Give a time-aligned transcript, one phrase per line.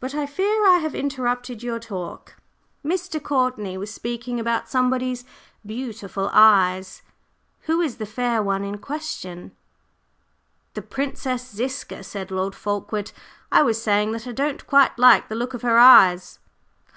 [0.00, 2.34] But I fear I have interrupted your talk.
[2.84, 3.22] Mr.
[3.22, 5.24] Courtney was speaking about somebody's
[5.64, 7.02] beautiful eyes;
[7.66, 9.52] who is the fair one in question?"
[10.74, 13.12] "The Princess Ziska," said Lord Fulkeward.
[13.52, 16.40] "I was saying that I don't quite like the look of her eyes."